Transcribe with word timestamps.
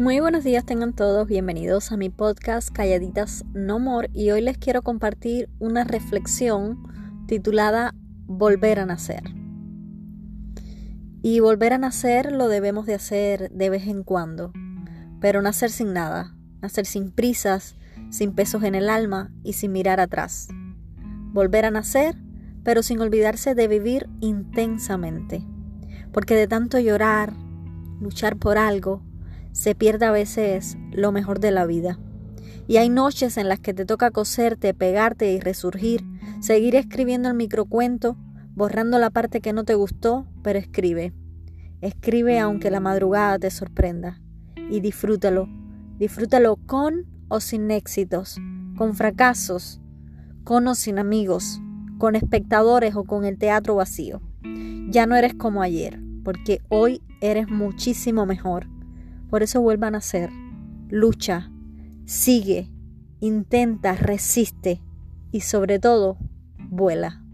Muy 0.00 0.18
buenos 0.18 0.44
días 0.44 0.64
tengan 0.64 0.94
todos, 0.94 1.28
bienvenidos 1.28 1.92
a 1.92 1.98
mi 1.98 2.08
podcast 2.08 2.70
Calladitas 2.70 3.44
No 3.52 3.78
More 3.78 4.08
y 4.14 4.30
hoy 4.30 4.40
les 4.40 4.56
quiero 4.56 4.80
compartir 4.80 5.50
una 5.58 5.84
reflexión 5.84 6.78
titulada 7.26 7.94
Volver 8.24 8.80
a 8.80 8.86
nacer. 8.86 9.22
Y 11.20 11.40
volver 11.40 11.74
a 11.74 11.78
nacer 11.78 12.32
lo 12.32 12.48
debemos 12.48 12.86
de 12.86 12.94
hacer 12.94 13.50
de 13.50 13.68
vez 13.68 13.88
en 13.88 14.02
cuando, 14.02 14.54
pero 15.20 15.42
nacer 15.42 15.68
sin 15.68 15.92
nada, 15.92 16.34
nacer 16.62 16.86
sin 16.86 17.12
prisas, 17.12 17.76
sin 18.08 18.32
pesos 18.32 18.62
en 18.62 18.74
el 18.74 18.88
alma 18.88 19.30
y 19.44 19.52
sin 19.52 19.70
mirar 19.70 20.00
atrás. 20.00 20.48
Volver 21.34 21.66
a 21.66 21.70
nacer, 21.70 22.16
pero 22.64 22.82
sin 22.82 23.00
olvidarse 23.00 23.54
de 23.54 23.68
vivir 23.68 24.08
intensamente, 24.20 25.44
porque 26.10 26.36
de 26.36 26.48
tanto 26.48 26.78
llorar, 26.78 27.34
luchar 28.00 28.38
por 28.38 28.56
algo, 28.56 29.02
se 29.52 29.74
pierde 29.74 30.06
a 30.06 30.10
veces 30.10 30.76
lo 30.92 31.12
mejor 31.12 31.40
de 31.40 31.50
la 31.50 31.66
vida. 31.66 31.98
Y 32.66 32.76
hay 32.76 32.88
noches 32.88 33.36
en 33.36 33.48
las 33.48 33.60
que 33.60 33.74
te 33.74 33.84
toca 33.84 34.10
coserte, 34.10 34.74
pegarte 34.74 35.32
y 35.32 35.40
resurgir, 35.40 36.04
seguir 36.40 36.76
escribiendo 36.76 37.28
el 37.28 37.34
microcuento, 37.34 38.16
borrando 38.54 38.98
la 38.98 39.10
parte 39.10 39.40
que 39.40 39.52
no 39.52 39.64
te 39.64 39.74
gustó, 39.74 40.26
pero 40.42 40.58
escribe. 40.58 41.12
Escribe 41.80 42.38
aunque 42.38 42.70
la 42.70 42.80
madrugada 42.80 43.38
te 43.38 43.50
sorprenda. 43.50 44.20
Y 44.70 44.80
disfrútalo. 44.80 45.48
Disfrútalo 45.98 46.56
con 46.66 47.06
o 47.28 47.40
sin 47.40 47.70
éxitos, 47.70 48.38
con 48.76 48.94
fracasos, 48.94 49.80
con 50.44 50.66
o 50.68 50.74
sin 50.74 50.98
amigos, 50.98 51.60
con 51.98 52.16
espectadores 52.16 52.94
o 52.96 53.04
con 53.04 53.24
el 53.24 53.38
teatro 53.38 53.74
vacío. 53.74 54.20
Ya 54.88 55.06
no 55.06 55.16
eres 55.16 55.34
como 55.34 55.62
ayer, 55.62 56.00
porque 56.24 56.60
hoy 56.68 57.02
eres 57.20 57.48
muchísimo 57.48 58.26
mejor. 58.26 58.66
Por 59.30 59.42
eso 59.42 59.60
vuelvan 59.60 59.94
a 59.94 60.00
ser. 60.00 60.30
Lucha, 60.88 61.50
sigue, 62.04 62.68
intenta, 63.20 63.94
resiste 63.94 64.82
y 65.30 65.42
sobre 65.42 65.78
todo, 65.78 66.18
vuela. 66.58 67.24